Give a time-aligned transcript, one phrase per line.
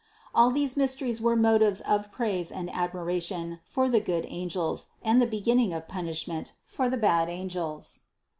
[0.33, 5.27] All these mysteries were motives of praise and admiration for the good angels and the
[5.27, 7.99] beginning of punishment for the bad angels.